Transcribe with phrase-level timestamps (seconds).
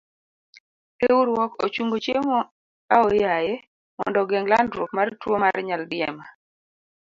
[0.99, 2.37] Riwruok ochungo chiemo
[2.95, 3.53] aoyaye
[3.97, 6.25] mondo ogeng' landruok mar tuo mar nyal diema.